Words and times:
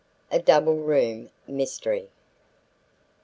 A 0.31 0.39
DOUBLE 0.39 0.77
ROOM 0.77 1.29
MYSTERY. 1.47 2.09